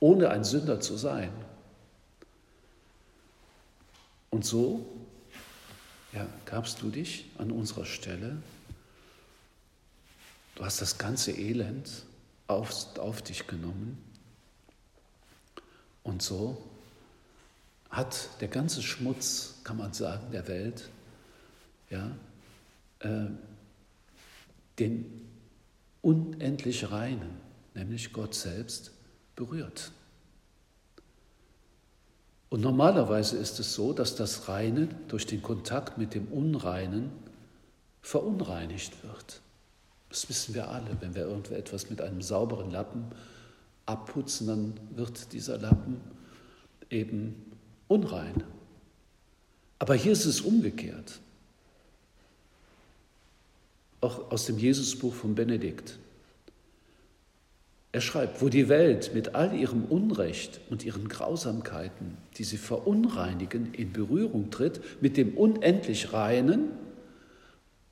ohne 0.00 0.30
ein 0.30 0.44
Sünder 0.44 0.80
zu 0.80 0.96
sein. 0.96 1.30
Und 4.30 4.44
so 4.44 4.86
ja, 6.12 6.26
gabst 6.44 6.82
du 6.82 6.90
dich 6.90 7.26
an 7.38 7.50
unserer 7.50 7.84
Stelle. 7.84 8.42
Du 10.54 10.64
hast 10.64 10.82
das 10.82 10.98
ganze 10.98 11.32
Elend 11.32 12.04
auf, 12.46 12.98
auf 12.98 13.22
dich 13.22 13.46
genommen. 13.46 14.02
Und 16.02 16.22
so 16.22 16.62
hat 17.90 18.28
der 18.40 18.48
ganze 18.48 18.82
Schmutz, 18.82 19.54
kann 19.64 19.76
man 19.76 19.92
sagen, 19.92 20.30
der 20.32 20.48
Welt, 20.48 20.88
ja, 21.90 22.10
äh, 23.00 23.26
den 24.78 25.21
unendlich 26.02 26.90
Reinen, 26.90 27.38
nämlich 27.74 28.12
Gott 28.12 28.34
selbst, 28.34 28.92
berührt. 29.34 29.92
Und 32.50 32.60
normalerweise 32.60 33.38
ist 33.38 33.58
es 33.60 33.72
so, 33.72 33.94
dass 33.94 34.14
das 34.14 34.48
Reine 34.48 34.88
durch 35.08 35.26
den 35.26 35.40
Kontakt 35.40 35.96
mit 35.96 36.14
dem 36.14 36.26
Unreinen 36.26 37.10
verunreinigt 38.02 39.02
wird. 39.02 39.40
Das 40.10 40.28
wissen 40.28 40.54
wir 40.54 40.68
alle. 40.68 41.00
Wenn 41.00 41.14
wir 41.14 41.22
irgendetwas 41.22 41.88
mit 41.88 42.02
einem 42.02 42.20
sauberen 42.20 42.70
Lappen 42.70 43.06
abputzen, 43.86 44.46
dann 44.48 44.74
wird 44.94 45.32
dieser 45.32 45.56
Lappen 45.56 46.02
eben 46.90 47.52
unrein. 47.88 48.44
Aber 49.78 49.94
hier 49.94 50.12
ist 50.12 50.26
es 50.26 50.42
umgekehrt. 50.42 51.20
Auch 54.02 54.30
aus 54.30 54.44
dem 54.44 54.58
Jesusbuch 54.58 55.14
von 55.14 55.34
Benedikt. 55.34 55.98
Er 57.92 58.00
schreibt, 58.00 58.42
wo 58.42 58.48
die 58.48 58.68
Welt 58.68 59.12
mit 59.14 59.34
all 59.34 59.54
ihrem 59.54 59.84
Unrecht 59.84 60.60
und 60.70 60.84
ihren 60.84 61.08
Grausamkeiten, 61.08 62.16
die 62.36 62.44
sie 62.44 62.56
verunreinigen, 62.56 63.74
in 63.74 63.92
Berührung 63.92 64.50
tritt 64.50 64.80
mit 65.02 65.16
dem 65.16 65.36
unendlich 65.36 66.12
Reinen, 66.12 66.70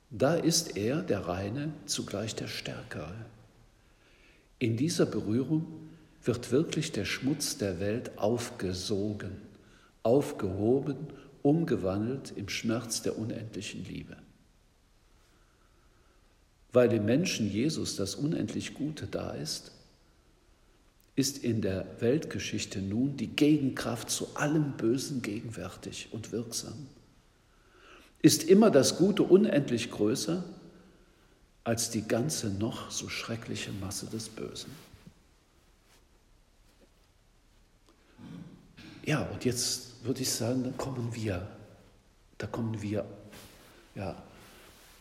da 0.09 0.35
ist 0.35 0.75
er, 0.75 1.03
der 1.03 1.27
Reine, 1.27 1.71
zugleich 1.85 2.35
der 2.35 2.47
Stärkere. 2.47 3.13
In 4.59 4.75
dieser 4.75 5.05
Berührung 5.05 5.67
wird 6.23 6.51
wirklich 6.51 6.91
der 6.91 7.05
Schmutz 7.05 7.57
der 7.57 7.79
Welt 7.79 8.17
aufgesogen, 8.17 9.31
aufgehoben, 10.03 10.97
umgewandelt 11.43 12.33
im 12.35 12.49
Schmerz 12.49 13.01
der 13.01 13.17
unendlichen 13.17 13.85
Liebe. 13.85 14.17
Weil 16.73 16.93
im 16.93 17.05
Menschen 17.05 17.51
Jesus 17.51 17.95
das 17.95 18.15
unendlich 18.15 18.73
Gute 18.73 19.07
da 19.07 19.31
ist, 19.31 19.71
ist 21.15 21.43
in 21.43 21.61
der 21.61 21.85
Weltgeschichte 21.99 22.81
nun 22.81 23.17
die 23.17 23.27
Gegenkraft 23.27 24.09
zu 24.09 24.35
allem 24.35 24.73
Bösen 24.73 25.21
gegenwärtig 25.21 26.09
und 26.11 26.31
wirksam. 26.31 26.87
Ist 28.21 28.43
immer 28.43 28.71
das 28.71 28.97
Gute 28.97 29.23
unendlich 29.23 29.91
größer 29.91 30.43
als 31.63 31.89
die 31.89 32.07
ganze 32.07 32.49
noch 32.49 32.89
so 32.89 33.09
schreckliche 33.09 33.71
Masse 33.73 34.05
des 34.07 34.29
Bösen. 34.29 34.71
Ja, 39.05 39.23
und 39.23 39.43
jetzt 39.45 40.03
würde 40.03 40.21
ich 40.21 40.31
sagen, 40.31 40.63
dann 40.63 40.77
kommen 40.77 41.13
wir, 41.13 41.47
da 42.37 42.47
kommen 42.47 42.81
wir 42.81 43.05
ja, 43.95 44.15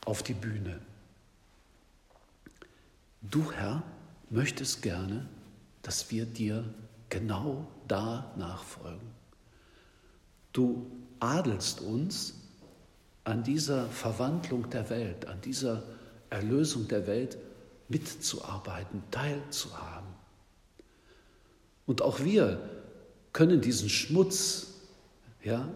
auf 0.04 0.22
die 0.22 0.34
Bühne. 0.34 0.80
Du, 3.22 3.52
Herr, 3.52 3.82
möchtest 4.30 4.82
gerne, 4.82 5.28
dass 5.82 6.10
wir 6.10 6.24
dir 6.24 6.64
genau 7.08 7.66
da 7.86 8.32
nachfolgen. 8.36 9.10
Du 10.52 10.90
adelst 11.18 11.80
uns 11.80 12.34
an 13.24 13.42
dieser 13.42 13.86
Verwandlung 13.88 14.70
der 14.70 14.88
Welt, 14.88 15.26
an 15.26 15.40
dieser 15.42 15.82
Erlösung 16.30 16.88
der 16.88 17.06
Welt 17.06 17.36
mitzuarbeiten, 17.88 19.02
teilzuhaben. 19.10 20.08
Und 21.86 22.02
auch 22.02 22.20
wir 22.20 22.70
können 23.32 23.60
diesen 23.60 23.88
Schmutz 23.88 24.68
ja, 25.42 25.68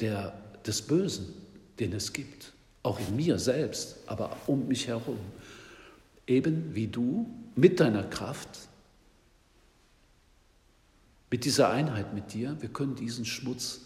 der, 0.00 0.34
des 0.66 0.82
Bösen, 0.82 1.26
den 1.78 1.92
es 1.92 2.12
gibt, 2.12 2.52
auch 2.82 2.98
in 2.98 3.16
mir 3.16 3.38
selbst, 3.38 3.96
aber 4.06 4.36
um 4.46 4.68
mich 4.68 4.88
herum, 4.88 5.18
eben 6.30 6.74
wie 6.74 6.86
du 6.86 7.28
mit 7.56 7.80
deiner 7.80 8.04
Kraft, 8.04 8.48
mit 11.30 11.44
dieser 11.44 11.70
Einheit 11.70 12.14
mit 12.14 12.32
dir, 12.32 12.56
wir 12.60 12.70
können 12.70 12.94
diesen 12.94 13.24
Schmutz 13.24 13.80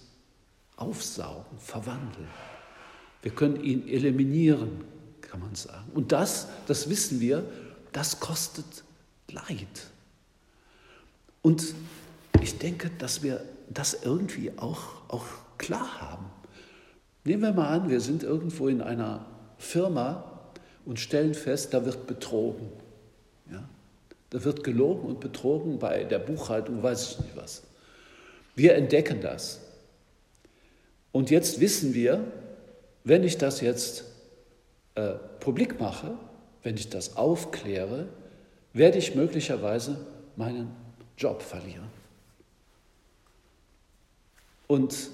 aufsaugen, 0.77 1.59
verwandeln. 1.59 2.29
Wir 3.23 3.33
können 3.33 3.63
ihn 3.63 3.89
eliminieren, 3.89 4.85
kann 5.21 5.41
man 5.41 5.55
sagen. 5.55 5.91
Und 5.95 6.13
das, 6.13 6.49
das 6.67 6.89
wissen 6.89 7.21
wir, 7.21 7.45
das 7.93 8.21
kostet 8.21 8.85
Leid. 9.31 9.89
Und 11.43 11.75
ich 12.43 12.59
denke, 12.59 12.91
dass 12.99 13.23
wir 13.23 13.43
das 13.71 13.95
irgendwie 14.05 14.53
auch, 14.59 15.09
auch 15.09 15.27
klar 15.59 16.01
haben. 16.01 16.27
Nehmen 17.25 17.43
wir 17.43 17.53
mal 17.53 17.69
an, 17.69 17.89
wir 17.89 18.01
sind 18.01 18.23
irgendwo 18.23 18.69
in 18.69 18.83
einer 18.83 19.25
Firma 19.57 20.34
und 20.87 21.01
stellen 21.01 21.35
fest, 21.35 21.75
da 21.75 21.85
wird 21.85 22.07
betrogen. 22.07 22.69
Ja? 23.51 23.69
Da 24.31 24.45
wird 24.45 24.65
gelogen 24.65 25.07
und 25.09 25.21
betrogen 25.21 25.79
bei 25.79 26.05
der 26.05 26.19
Buchhaltung, 26.19 26.83
weiß 26.83 27.11
ich 27.11 27.21
nicht 27.21 27.37
was. 27.37 27.63
Wir 28.55 28.75
entdecken 28.75 29.21
das. 29.21 29.61
Und 31.13 31.31
jetzt 31.31 31.61
wissen 31.61 31.95
wir, 31.95 32.25
wenn 33.05 33.25
ich 33.25 33.39
das 33.39 33.61
jetzt 33.61 34.05
äh, 34.95 35.15
publik 35.41 35.81
mache, 35.81 36.13
wenn 36.63 36.77
ich 36.77 36.89
das 36.89 37.17
aufkläre, 37.17 38.09
werde 38.73 38.99
ich 38.99 39.15
möglicherweise 39.15 40.05
meinen 40.37 40.75
Job 41.17 41.43
verlieren. 41.43 41.89
Und 44.67 45.11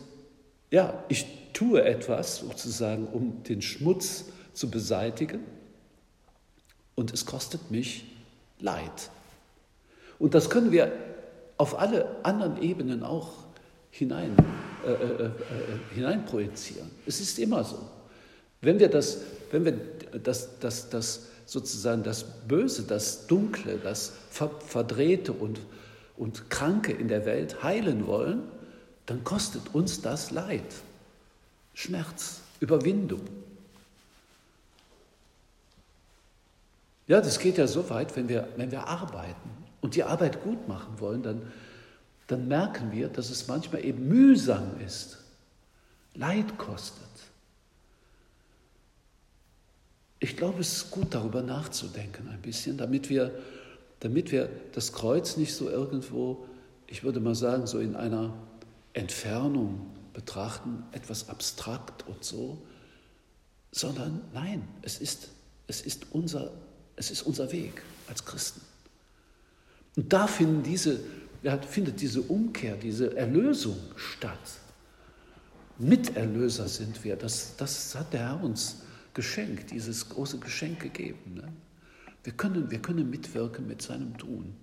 ja, 0.71 1.05
ich 1.09 1.27
tue 1.53 1.83
etwas 1.83 2.39
sozusagen, 2.39 3.07
um 3.07 3.43
den 3.43 3.61
Schmutz 3.61 4.27
zu 4.55 4.71
beseitigen 4.71 5.41
und 7.01 7.15
es 7.15 7.25
kostet 7.25 7.71
mich 7.71 8.05
Leid. 8.59 9.09
Und 10.19 10.35
das 10.35 10.51
können 10.51 10.71
wir 10.71 10.93
auf 11.57 11.79
alle 11.79 12.23
anderen 12.27 12.61
Ebenen 12.61 13.03
auch 13.03 13.31
hinein, 13.91 14.37
äh, 14.85 14.91
äh, 14.91 15.25
äh, 15.25 15.31
hineinprojizieren. 15.95 16.91
Es 17.07 17.23
ist 17.23 17.39
immer 17.39 17.65
so. 17.65 17.79
Wenn 18.61 18.79
wir 18.79 18.91
das, 18.91 19.17
wenn 19.51 19.65
wir 19.65 19.81
das, 20.23 20.59
das, 20.59 20.91
das 20.91 21.29
sozusagen 21.47 22.03
das 22.03 22.23
Böse, 22.47 22.83
das 22.83 23.27
Dunkle, 23.27 23.79
das 23.79 24.13
Verdrehte 24.29 25.33
und, 25.33 25.59
und 26.19 26.51
Kranke 26.51 26.93
in 26.93 27.09
der 27.09 27.25
Welt 27.25 27.63
heilen 27.63 28.07
wollen, 28.07 28.43
dann 29.07 29.25
kostet 29.25 29.75
uns 29.75 30.03
das 30.03 30.33
Leid, 30.33 30.75
Schmerz, 31.73 32.43
Überwindung. 32.61 33.23
Ja, 37.11 37.21
das 37.21 37.41
geht 37.41 37.59
ja 37.59 37.67
so 37.67 37.91
weit, 37.91 38.15
wenn 38.15 38.29
wir, 38.29 38.47
wenn 38.55 38.71
wir 38.71 38.87
arbeiten 38.87 39.51
und 39.81 39.97
die 39.97 40.05
Arbeit 40.05 40.45
gut 40.45 40.69
machen 40.69 41.01
wollen, 41.01 41.25
dann, 41.25 41.43
dann 42.29 42.47
merken 42.47 42.93
wir, 42.93 43.09
dass 43.09 43.31
es 43.31 43.49
manchmal 43.49 43.85
eben 43.85 44.07
mühsam 44.07 44.79
ist, 44.87 45.19
Leid 46.15 46.57
kostet. 46.57 47.03
Ich 50.21 50.37
glaube, 50.37 50.61
es 50.61 50.73
ist 50.73 50.91
gut, 50.93 51.09
darüber 51.11 51.43
nachzudenken 51.43 52.29
ein 52.29 52.41
bisschen, 52.43 52.77
damit 52.77 53.11
wir, 53.11 53.35
damit 53.99 54.31
wir 54.31 54.49
das 54.73 54.93
Kreuz 54.93 55.37
nicht 55.37 55.53
so 55.53 55.69
irgendwo, 55.69 56.47
ich 56.87 57.03
würde 57.03 57.19
mal 57.19 57.35
sagen, 57.35 57.67
so 57.67 57.81
in 57.81 57.97
einer 57.97 58.33
Entfernung 58.93 59.91
betrachten, 60.13 60.85
etwas 60.93 61.29
abstrakt 61.29 62.07
und 62.07 62.23
so, 62.23 62.59
sondern 63.73 64.21
nein, 64.33 64.63
es 64.83 65.01
ist, 65.01 65.31
es 65.67 65.81
ist, 65.81 66.07
unser, 66.13 66.53
es 67.01 67.11
ist 67.11 67.23
unser 67.23 67.51
Weg 67.51 67.83
als 68.09 68.25
Christen. 68.25 68.61
Und 69.97 70.13
da 70.13 70.27
finden 70.27 70.63
diese, 70.63 71.01
ja, 71.43 71.59
findet 71.59 72.01
diese 72.01 72.23
Umkehr, 72.23 72.77
diese 72.77 73.17
Erlösung 73.17 73.79
statt. 73.97 74.61
Miterlöser 75.79 76.69
sind 76.69 77.03
wir, 77.03 77.17
das, 77.17 77.57
das 77.57 77.95
hat 77.95 78.13
der 78.13 78.21
Herr 78.21 78.45
uns 78.45 78.83
geschenkt, 79.15 79.71
dieses 79.71 80.09
große 80.09 80.39
Geschenk 80.39 80.81
gegeben. 80.81 81.35
Ne? 81.35 81.53
Wir, 82.23 82.35
können, 82.35 82.71
wir 82.71 82.81
können 82.81 83.09
mitwirken 83.09 83.67
mit 83.67 83.83
seinem 83.83 84.17
Tun. 84.19 84.55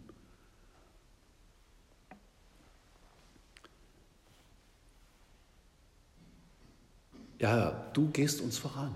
ja, 7.40 7.90
du 7.94 8.10
gehst 8.10 8.42
uns 8.42 8.58
voran. 8.58 8.96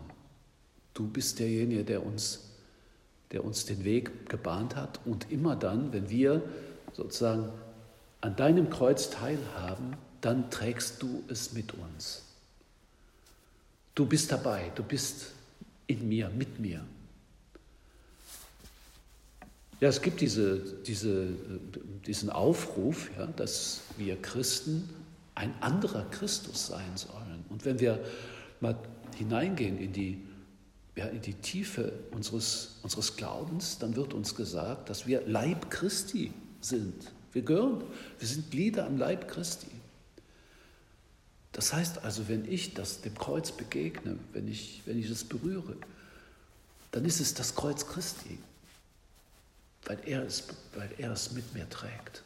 Du 0.93 1.08
bist 1.08 1.39
derjenige, 1.39 1.84
der 1.84 2.06
uns, 2.06 2.50
der 3.31 3.43
uns 3.43 3.65
den 3.65 3.83
Weg 3.83 4.29
gebahnt 4.29 4.75
hat. 4.75 4.99
Und 5.05 5.31
immer 5.31 5.55
dann, 5.55 5.93
wenn 5.93 6.09
wir 6.09 6.41
sozusagen 6.93 7.49
an 8.19 8.35
deinem 8.35 8.69
Kreuz 8.69 9.09
teilhaben, 9.09 9.95
dann 10.21 10.51
trägst 10.51 11.01
du 11.01 11.23
es 11.27 11.53
mit 11.53 11.73
uns. 11.73 12.23
Du 13.95 14.05
bist 14.05 14.31
dabei, 14.31 14.71
du 14.75 14.83
bist 14.83 15.31
in 15.87 16.07
mir, 16.07 16.29
mit 16.29 16.59
mir. 16.59 16.85
Ja, 19.79 19.89
es 19.89 20.01
gibt 20.01 20.21
diese, 20.21 20.59
diese, 20.85 21.29
diesen 22.05 22.29
Aufruf, 22.29 23.09
ja, 23.17 23.25
dass 23.25 23.81
wir 23.97 24.21
Christen 24.21 24.87
ein 25.33 25.53
anderer 25.59 26.05
Christus 26.11 26.67
sein 26.67 26.95
sollen. 26.95 27.43
Und 27.49 27.65
wenn 27.65 27.79
wir 27.79 27.99
mal 28.59 28.77
hineingehen 29.17 29.79
in 29.79 29.91
die 29.91 30.21
ja, 30.95 31.06
in 31.06 31.21
die 31.21 31.34
Tiefe 31.34 31.93
unseres, 32.12 32.75
unseres 32.84 33.15
Glaubens, 33.15 33.77
dann 33.80 33.95
wird 33.95 34.13
uns 34.13 34.36
gesagt, 34.36 34.89
dass 34.89 35.08
wir 35.08 35.25
Leib 35.25 35.71
Christi 35.71 36.34
sind. 36.60 37.12
Wir 37.32 37.43
gehören, 37.43 37.84
wir 38.19 38.27
sind 38.27 38.51
Glieder 38.51 38.86
am 38.86 38.97
Leib 38.97 39.30
Christi. 39.30 39.67
Das 41.54 41.73
heißt 41.73 42.04
also, 42.04 42.27
wenn 42.27 42.45
ich 42.45 42.73
das 42.73 43.01
dem 43.01 43.15
Kreuz 43.15 43.51
begegne, 43.51 44.17
wenn 44.34 44.47
ich, 44.47 44.82
wenn 44.86 44.99
ich 44.99 45.10
es 45.10 45.23
berühre, 45.23 45.75
dann 46.91 47.06
ist 47.06 47.21
es 47.21 47.34
das 47.34 47.56
Kreuz 47.56 47.88
Christi, 47.88 48.38
weil 49.86 49.99
er, 50.06 50.23
es, 50.23 50.43
weil 50.75 50.89
er 50.97 51.12
es 51.12 51.32
mit 51.32 51.54
mir 51.54 51.69
trägt. 51.69 52.23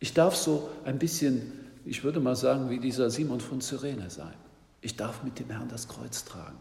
Ich 0.00 0.12
darf 0.12 0.36
so 0.36 0.68
ein 0.84 0.98
bisschen, 0.98 1.52
ich 1.84 2.02
würde 2.02 2.20
mal 2.20 2.36
sagen, 2.36 2.68
wie 2.68 2.80
dieser 2.80 3.10
Simon 3.10 3.40
von 3.40 3.60
Cyrene 3.60 4.10
sein. 4.10 4.34
Ich 4.80 4.96
darf 4.96 5.22
mit 5.22 5.38
dem 5.38 5.50
Herrn 5.50 5.68
das 5.68 5.88
Kreuz 5.88 6.24
tragen 6.24 6.58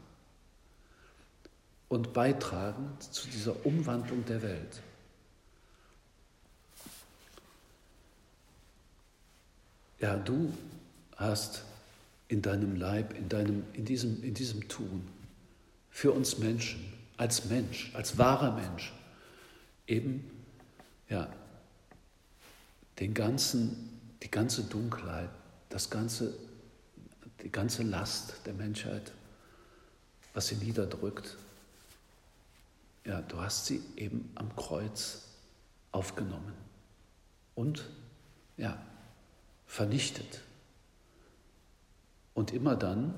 und 1.89 2.13
beitragen 2.13 2.91
zu 2.99 3.27
dieser 3.27 3.65
Umwandlung 3.65 4.25
der 4.25 4.41
Welt. 4.41 4.81
Ja, 9.99 10.15
du 10.17 10.53
hast 11.15 11.63
in 12.27 12.41
deinem 12.41 12.75
Leib, 12.75 13.17
in, 13.17 13.29
deinem, 13.29 13.63
in, 13.73 13.85
diesem, 13.85 14.23
in 14.23 14.33
diesem 14.33 14.67
Tun 14.67 15.07
für 15.89 16.11
uns 16.11 16.37
Menschen, 16.37 16.93
als 17.17 17.45
Mensch, 17.45 17.91
als 17.93 18.17
wahrer 18.17 18.51
Mensch, 18.51 18.93
eben 19.87 20.29
ja, 21.09 21.31
den 22.99 23.13
ganzen, 23.13 23.99
die 24.21 24.31
ganze 24.31 24.63
Dunkelheit, 24.63 25.29
das 25.69 25.89
ganze, 25.89 26.33
die 27.43 27.51
ganze 27.51 27.83
Last 27.83 28.35
der 28.45 28.53
Menschheit, 28.53 29.11
was 30.33 30.47
sie 30.47 30.55
niederdrückt, 30.55 31.37
ja, 33.05 33.21
du 33.21 33.39
hast 33.39 33.67
sie 33.67 33.81
eben 33.95 34.31
am 34.35 34.55
Kreuz 34.55 35.21
aufgenommen 35.91 36.53
und 37.53 37.87
ja, 38.57 38.77
vernichtet. 39.67 40.41
Und 42.33 42.51
immer 42.51 42.75
dann, 42.75 43.13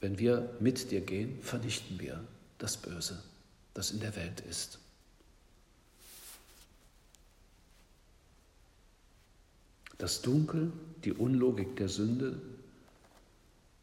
wenn 0.00 0.18
wir 0.18 0.56
mit 0.58 0.90
dir 0.90 1.00
gehen, 1.02 1.40
vernichten 1.42 2.00
wir 2.00 2.24
das 2.58 2.76
Böse, 2.76 3.22
das 3.74 3.90
in 3.90 4.00
der 4.00 4.16
Welt 4.16 4.40
ist. 4.40 4.78
Das 9.98 10.20
Dunkel, 10.22 10.72
die 11.04 11.12
Unlogik 11.12 11.76
der 11.76 11.88
Sünde 11.88 12.40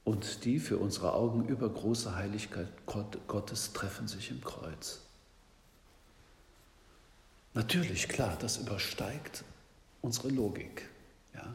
und 0.03 0.45
die 0.45 0.59
für 0.59 0.77
unsere 0.77 1.13
Augen 1.13 1.47
übergroße 1.47 2.15
Heiligkeit 2.15 2.67
Gottes 2.85 3.73
treffen 3.73 4.07
sich 4.07 4.31
im 4.31 4.41
Kreuz. 4.41 5.01
Natürlich, 7.53 8.07
klar, 8.07 8.37
das 8.39 8.57
übersteigt 8.57 9.43
unsere 10.01 10.29
Logik. 10.29 10.89
Ja? 11.33 11.53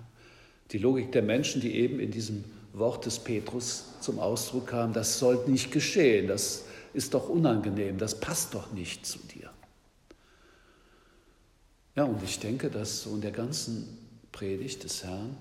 Die 0.71 0.79
Logik 0.79 1.13
der 1.13 1.23
Menschen, 1.23 1.61
die 1.61 1.75
eben 1.75 2.01
in 2.01 2.11
diesem 2.11 2.45
Wort 2.73 3.05
des 3.07 3.19
Petrus 3.19 3.85
zum 4.01 4.19
Ausdruck 4.19 4.69
kam, 4.69 4.93
das 4.93 5.19
soll 5.19 5.45
nicht 5.47 5.73
geschehen, 5.73 6.29
das 6.29 6.65
ist 6.95 7.15
doch 7.15 7.29
unangenehm, 7.29 7.99
das 7.99 8.19
passt 8.19 8.55
doch 8.55 8.73
nicht 8.73 9.05
zu 9.05 9.19
dir. 9.19 9.51
Ja, 11.97 12.05
und 12.05 12.23
ich 12.23 12.39
denke, 12.39 12.71
dass 12.71 13.03
so 13.03 13.15
in 13.15 13.21
der 13.21 13.33
ganzen 13.33 13.99
Predigt 14.31 14.85
des 14.85 15.03
Herrn, 15.03 15.37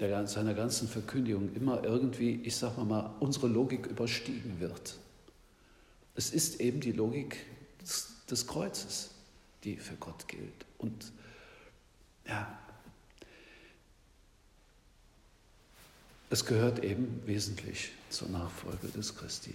der, 0.00 0.26
seiner 0.26 0.54
ganzen 0.54 0.88
Verkündigung 0.88 1.54
immer 1.54 1.82
irgendwie, 1.84 2.40
ich 2.42 2.56
sage 2.56 2.84
mal, 2.84 3.14
unsere 3.20 3.48
Logik 3.48 3.86
überstiegen 3.86 4.60
wird. 4.60 4.96
Es 6.14 6.30
ist 6.30 6.60
eben 6.60 6.80
die 6.80 6.92
Logik 6.92 7.44
des, 7.80 8.08
des 8.30 8.46
Kreuzes, 8.46 9.10
die 9.64 9.76
für 9.76 9.96
Gott 9.96 10.28
gilt. 10.28 10.66
Und 10.78 11.12
ja, 12.26 12.58
Es 16.30 16.44
gehört 16.44 16.84
eben 16.84 17.22
wesentlich 17.24 17.90
zur 18.10 18.28
Nachfolge 18.28 18.88
des 18.88 19.16
Christi, 19.16 19.54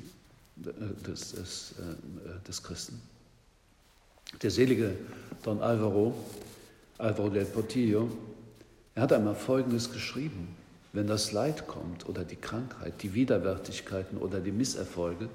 äh, 0.66 1.06
des, 1.08 1.34
des, 1.34 1.74
äh, 1.80 2.48
des 2.48 2.64
Christen. 2.64 3.00
Der 4.42 4.50
selige 4.50 4.96
Don 5.44 5.62
Alvaro, 5.62 6.16
Alvaro 6.98 7.30
del 7.30 7.46
Portillo, 7.46 8.10
er 8.96 9.04
hat 9.04 9.14
einmal 9.14 9.36
Folgendes 9.36 9.92
geschrieben. 9.92 10.56
Wenn 10.92 11.08
das 11.08 11.32
Leid 11.32 11.68
kommt 11.68 12.08
oder 12.08 12.24
die 12.24 12.36
Krankheit, 12.36 13.02
die 13.02 13.16
Widerwärtigkeiten 13.16 14.18
oder 14.18 14.40
die 14.40 14.52
Misserfolge, 14.52 15.30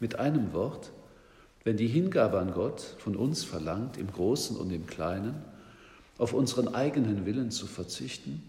mit 0.00 0.18
einem 0.18 0.52
Wort, 0.52 0.90
wenn 1.62 1.76
die 1.76 1.88
Hingabe 1.88 2.38
an 2.38 2.52
Gott 2.52 2.80
von 2.98 3.14
uns 3.16 3.44
verlangt, 3.44 3.96
im 3.96 4.10
Großen 4.10 4.56
und 4.56 4.70
im 4.70 4.86
Kleinen, 4.86 5.34
auf 6.18 6.32
unseren 6.32 6.74
eigenen 6.74 7.26
Willen 7.26 7.50
zu 7.50 7.66
verzichten, 7.66 8.42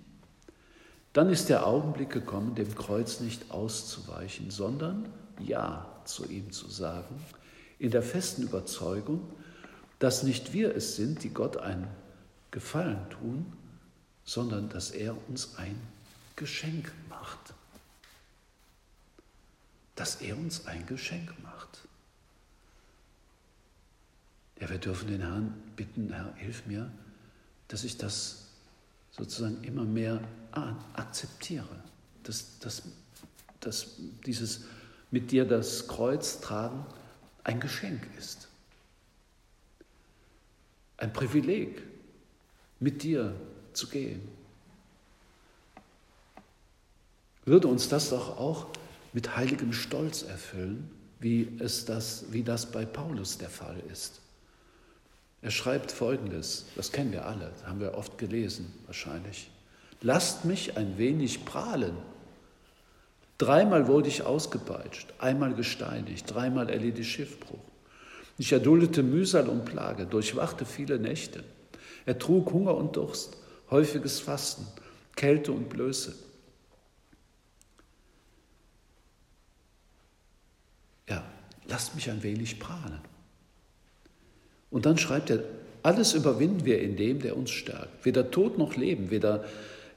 dann 1.14 1.30
ist 1.30 1.50
der 1.50 1.66
Augenblick 1.66 2.10
gekommen, 2.10 2.56
dem 2.56 2.74
Kreuz 2.76 3.20
nicht 3.22 3.52
auszuweichen, 3.52 4.52
sondern 4.52 5.06
Ja 5.40 5.90
zu 6.06 6.30
ihm 6.30 6.52
zu 6.52 6.70
sagen, 6.70 7.16
in 7.80 7.92
der 7.92 8.04
festen 8.04 8.44
Überzeugung, 8.44 9.22
dass 10.00 10.24
nicht 10.24 10.54
wir 10.54 10.76
es 10.76 10.96
sind, 10.96 11.24
die 11.24 11.30
Gott 11.30 11.58
einen 11.58 11.88
Gefallen 12.52 13.10
tun, 13.10 13.46
sondern 14.26 14.70
dass 14.70 14.92
er 14.92 15.16
uns 15.30 15.56
ein 15.58 15.80
Geschenk 16.36 16.92
macht. 17.10 17.54
Dass 19.96 20.16
er 20.16 20.38
uns 20.38 20.66
ein 20.66 20.86
Geschenk 20.88 21.32
macht. 21.44 21.80
Ja, 24.60 24.70
wir 24.70 24.80
dürfen 24.80 25.08
den 25.08 25.22
Herrn 25.22 25.54
bitten, 25.76 26.12
Herr, 26.12 26.34
hilf 26.36 26.66
mir, 26.66 26.92
dass 27.68 27.84
ich 27.84 27.98
das 27.98 28.48
sozusagen 29.12 29.64
immer 29.64 29.86
mehr 29.86 30.22
akzeptiere, 30.94 31.84
dass, 32.24 32.60
dass, 32.60 32.84
dass 33.60 33.96
dieses 34.26 34.62
mit 35.12 35.32
dir 35.32 35.46
das 35.46 35.88
Kreuz 35.88 36.42
tragen 36.42 36.86
ein 37.44 37.60
Geschenk 37.60 38.08
ist. 38.18 38.48
Ein 40.98 41.14
Privileg, 41.14 41.84
mit 42.80 43.04
dir 43.04 43.36
zu 43.76 43.88
gehen. 43.88 44.22
Würde 47.46 47.68
uns 47.68 47.90
das 47.90 48.10
doch 48.10 48.38
auch 48.38 48.68
mit 49.14 49.38
heiligem 49.38 49.72
Stolz 49.72 50.24
erfüllen, 50.24 50.90
wie, 51.20 51.48
es 51.60 51.86
das, 51.86 52.26
wie 52.32 52.44
das 52.44 52.72
bei 52.72 52.86
Paulus 52.86 53.38
der 53.38 53.50
Fall 53.50 53.82
ist. 53.92 54.20
Er 55.42 55.52
schreibt 55.52 55.92
Folgendes, 55.92 56.66
das 56.76 56.92
kennen 56.92 57.12
wir 57.12 57.26
alle, 57.26 57.52
haben 57.66 57.80
wir 57.80 57.94
oft 57.94 58.18
gelesen 58.18 58.74
wahrscheinlich. 58.88 59.50
Lasst 60.02 60.44
mich 60.46 60.76
ein 60.76 60.98
wenig 60.98 61.46
prahlen. 61.46 61.96
Dreimal 63.38 63.88
wurde 63.88 64.08
ich 64.08 64.24
ausgepeitscht, 64.24 65.14
einmal 65.20 65.54
gesteinigt, 65.54 66.34
dreimal 66.34 66.70
erlitt 66.70 67.00
ich 67.00 67.12
Schiffbruch. 67.12 67.60
Ich 68.38 68.52
erduldete 68.52 69.04
Mühsal 69.04 69.48
und 69.48 69.66
Plage, 69.66 70.06
durchwachte 70.06 70.66
viele 70.66 71.00
Nächte. 71.00 71.44
Er 72.06 72.18
trug 72.18 72.52
Hunger 72.52 72.76
und 72.76 72.96
Durst, 72.96 73.38
häufiges 73.70 74.20
Fasten, 74.20 74.66
Kälte 75.16 75.52
und 75.52 75.70
Blöße. 75.70 76.14
Ja, 81.08 81.24
lasst 81.68 81.96
mich 81.96 82.10
ein 82.10 82.24
wenig 82.24 82.60
prahlen. 82.60 83.00
Und 84.70 84.86
dann 84.86 84.98
schreibt 84.98 85.30
er, 85.30 85.44
alles 85.84 86.14
überwinden 86.14 86.66
wir 86.66 86.82
in 86.82 86.98
dem, 86.98 87.22
der 87.22 87.38
uns 87.38 87.52
stärkt. 87.52 88.06
Weder 88.06 88.32
Tod 88.32 88.58
noch 88.58 88.76
Leben, 88.76 89.12
weder 89.12 89.46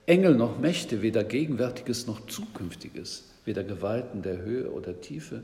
Engel 0.06 0.34
noch 0.34 0.58
Mächte, 0.58 1.02
weder 1.02 1.24
Gegenwärtiges 1.24 2.06
noch 2.06 2.26
Zukünftiges, 2.26 3.24
weder 3.44 3.64
Gewalten 3.64 4.22
der 4.22 4.38
Höhe 4.38 4.70
oder 4.70 5.00
Tiefe, 5.00 5.42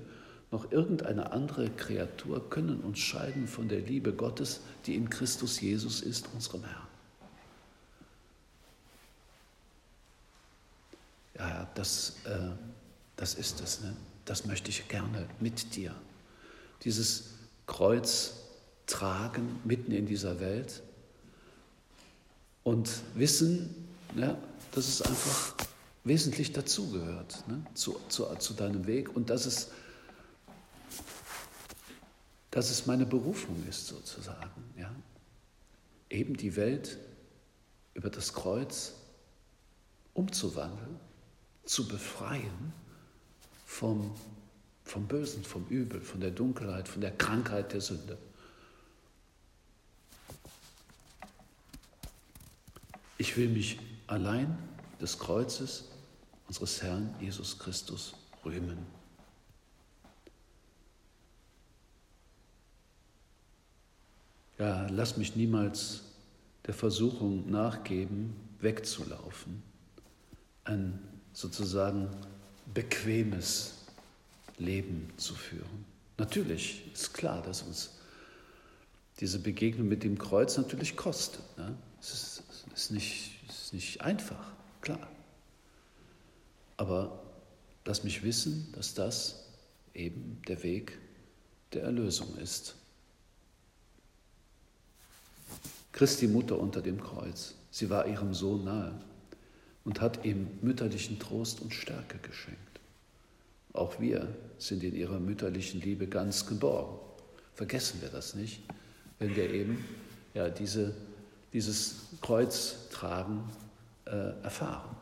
noch 0.51 0.71
irgendeine 0.71 1.33
andere 1.33 1.69
Kreatur 1.71 2.49
können 2.49 2.81
uns 2.81 2.99
scheiden 2.99 3.49
von 3.49 3.69
der 3.69 3.81
Liebe 3.81 4.13
Gottes, 4.13 4.61
die 4.87 4.95
in 4.95 5.11
Christus 5.11 5.61
Jesus 5.61 6.01
ist, 6.01 6.29
unserem 6.33 6.63
Herrn. 6.65 6.94
Das, 11.75 12.17
äh, 12.25 12.51
das 13.17 13.35
ist 13.35 13.61
es. 13.61 13.81
Ne? 13.81 13.97
Das 14.25 14.47
möchte 14.47 14.71
ich 14.71 14.89
gerne 14.89 15.29
mit 15.41 15.75
dir. 15.77 15.95
Dieses 16.83 17.31
Kreuz 17.67 18.35
tragen 18.87 19.61
mitten 19.65 19.93
in 19.93 20.07
dieser 20.07 20.41
Welt 20.41 20.83
und 22.63 22.91
wissen, 23.15 23.75
ja, 24.17 24.37
dass 24.73 24.89
es 24.89 25.03
einfach 25.03 25.55
wesentlich 26.05 26.53
dazugehört 26.53 27.45
ne, 27.49 27.65
zu, 27.75 27.99
zu, 28.09 28.27
zu 28.37 28.55
deinem 28.55 28.87
Weg 28.87 29.15
und 29.15 29.31
dass 29.31 29.47
es, 29.47 29.71
dass 32.51 32.71
es 32.71 32.87
meine 32.87 33.07
Berufung 33.07 33.65
ist 33.69 33.87
sozusagen. 33.87 34.65
Ja. 34.79 34.95
Eben 36.11 36.37
die 36.37 36.57
Welt 36.57 36.99
über 37.95 38.11
das 38.11 38.33
Kreuz 38.33 38.95
umzuwandeln, 40.13 41.01
zu 41.65 41.89
befreien 41.89 42.73
vom 43.67 44.15
vom 44.85 45.07
Bösen, 45.07 45.43
vom 45.43 45.67
Übel, 45.69 46.01
von 46.01 46.21
der 46.21 46.31
Dunkelheit, 46.31 46.89
von 46.89 47.01
der 47.01 47.11
Krankheit 47.11 47.73
der 47.73 47.81
Sünde. 47.81 48.19
Ich 53.17 53.37
will 53.37 53.49
mich 53.49 53.79
allein 54.07 54.57
des 55.01 55.19
Kreuzes 55.19 55.89
unseres 56.47 56.83
Herrn 56.83 57.15
Jesus 57.21 57.59
Christus 57.59 58.15
rühmen. 58.45 58.79
Ja, 64.59 64.87
lass 64.89 65.17
mich 65.17 65.35
niemals 65.35 66.03
der 66.67 66.75
Versuchung 66.75 67.51
nachgeben, 67.51 68.37
wegzulaufen, 68.61 69.63
ein 70.65 71.14
sozusagen 71.35 72.09
bequemes 72.73 73.75
Leben 74.57 75.13
zu 75.17 75.35
führen. 75.35 75.85
Natürlich 76.17 76.91
ist 76.93 77.13
klar, 77.13 77.43
dass 77.43 77.63
uns 77.63 77.91
diese 79.21 79.41
Begegnung 79.41 79.89
mit 79.89 80.05
dem 80.05 80.17
Kreuz 80.17 80.57
natürlich 80.57 80.97
kostet. 80.97 81.43
Ne? 81.59 81.77
Es, 82.01 82.13
ist, 82.13 82.43
es, 82.51 82.75
ist 82.75 82.91
nicht, 82.93 83.41
es 83.49 83.65
ist 83.65 83.75
nicht 83.75 84.01
einfach, 84.01 84.53
klar. 84.81 85.09
Aber 86.77 87.21
lass 87.85 88.05
mich 88.05 88.23
wissen, 88.23 88.73
dass 88.73 88.95
das 88.95 89.45
eben 89.93 90.41
der 90.49 90.63
Weg 90.63 90.99
der 91.73 91.83
Erlösung 91.83 92.37
ist. 92.39 92.77
Christi 95.93 96.27
Mutter 96.27 96.59
unter 96.59 96.81
dem 96.81 97.01
Kreuz, 97.01 97.55
sie 97.71 97.91
war 97.91 98.07
ihrem 98.07 98.35
Sohn 98.35 98.65
nahe 98.65 99.01
und 99.85 100.01
hat 100.01 100.25
ihm 100.25 100.49
mütterlichen 100.63 101.19
Trost 101.19 101.61
und 101.61 101.75
Stärke 101.75 102.19
geschenkt. 102.19 102.61
Auch 103.73 104.01
wir 104.01 104.29
sind 104.59 104.83
in 104.83 104.95
ihrer 104.95 105.19
mütterlichen 105.19 105.81
Liebe 105.81 106.07
ganz 106.07 106.47
geborgen. 106.47 106.99
Vergessen 107.55 108.01
wir 108.01 108.09
das 108.09 108.35
nicht, 108.35 108.63
wenn 109.19 109.35
wir 109.37 109.51
eben 109.51 109.85
ja, 110.33 110.49
diese, 110.49 110.95
dieses 111.53 112.07
Kreuztragen 112.21 113.45
äh, 114.07 114.43
erfahren. 114.43 114.97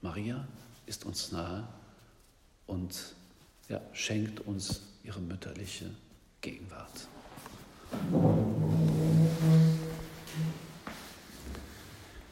Maria 0.00 0.46
ist 0.86 1.04
uns 1.04 1.32
nahe 1.32 1.66
und 2.66 3.14
ja, 3.68 3.80
schenkt 3.92 4.40
uns 4.40 4.82
ihre 5.02 5.20
mütterliche 5.20 5.90
Gegenwart. 6.40 7.08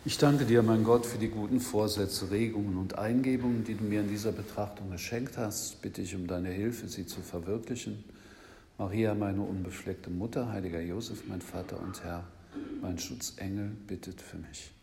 Ich 0.04 0.18
danke 0.18 0.44
dir, 0.46 0.64
mein 0.64 0.82
Gott, 0.82 1.06
für 1.06 1.18
die 1.18 1.28
guten 1.28 1.60
Vorsätze, 1.60 2.32
Regungen 2.32 2.76
und 2.76 2.98
Eingebungen, 2.98 3.62
die 3.62 3.76
du 3.76 3.84
mir 3.84 4.00
in 4.00 4.08
dieser 4.08 4.32
Betrachtung 4.32 4.90
geschenkt 4.90 5.38
hast. 5.38 5.80
Bitte 5.80 6.02
ich 6.02 6.16
um 6.16 6.26
deine 6.26 6.48
Hilfe, 6.48 6.88
sie 6.88 7.06
zu 7.06 7.20
verwirklichen. 7.20 8.02
Maria, 8.78 9.14
meine 9.14 9.42
unbefleckte 9.42 10.10
Mutter, 10.10 10.50
heiliger 10.50 10.80
Josef, 10.80 11.22
mein 11.28 11.40
Vater 11.40 11.80
und 11.80 12.02
Herr, 12.02 12.24
mein 12.80 12.98
Schutzengel, 12.98 13.70
bittet 13.86 14.20
für 14.20 14.38
mich. 14.38 14.72